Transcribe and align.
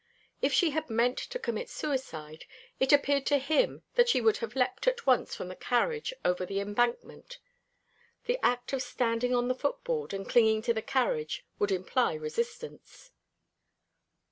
If 0.41 0.51
she 0.51 0.71
had 0.71 0.89
meant 0.89 1.19
to 1.19 1.37
commit 1.37 1.69
suicide, 1.69 2.45
it 2.79 2.91
appeared 2.91 3.23
to 3.27 3.37
him 3.37 3.83
that 3.93 4.09
she 4.09 4.19
would 4.19 4.37
have 4.37 4.55
leapt 4.55 4.87
at 4.87 5.05
once 5.05 5.35
from 5.35 5.47
the 5.49 5.55
carriage 5.55 6.11
over 6.25 6.43
the 6.43 6.59
embankment. 6.59 7.37
The 8.25 8.43
act 8.43 8.73
of 8.73 8.81
standing 8.81 9.35
on 9.35 9.47
the 9.47 9.53
footboard 9.53 10.11
and 10.11 10.27
clinging 10.27 10.63
to 10.63 10.73
the 10.73 10.81
carriage 10.81 11.45
would 11.59 11.71
imply 11.71 12.15
resistance. 12.15 13.11